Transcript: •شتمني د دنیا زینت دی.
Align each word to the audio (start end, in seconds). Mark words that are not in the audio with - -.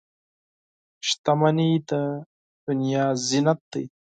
•شتمني 1.07 1.71
د 1.89 1.91
دنیا 2.65 3.05
زینت 3.27 3.59
دی. 3.71 3.85